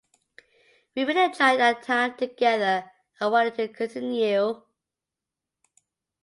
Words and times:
We 0.95 1.03
really 1.03 1.25
enjoyed 1.25 1.61
our 1.61 1.79
time 1.79 2.17
together 2.17 2.89
and 3.19 3.31
wanted 3.31 3.59
it 3.59 3.67
to 3.67 3.73
continue. 3.75 4.63